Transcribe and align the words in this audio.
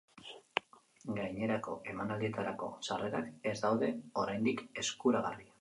Gainerako 1.17 1.75
emanaldietarako 1.93 2.71
sarrerak 2.89 3.31
ez 3.53 3.55
daud 3.67 3.89
eoraindik 3.93 4.69
eskuragarri. 4.87 5.49